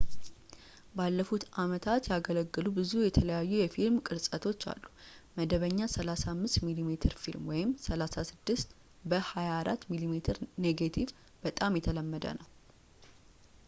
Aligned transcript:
ባለፉት 0.99 1.43
ዓመታት 1.63 2.07
ያገለገሉ 2.11 2.65
ብዙ 2.77 2.91
የተለያዩ 3.03 3.51
የፊልም 3.59 3.99
ቅርፀቶች 4.07 4.63
አሉ፡፡ 4.71 4.83
መደበኛ 5.37 5.79
35 5.97 6.59
ሚሜ 6.67 6.89
ፊልም 7.25 7.43
36 7.89 8.73
በ 9.11 9.21
24 9.31 9.85
ሚሜ 9.93 10.13
ኔጌቲቭ 10.67 11.09
በጣም 11.47 11.79
የተለመደው 11.81 12.35
ነው 12.41 12.47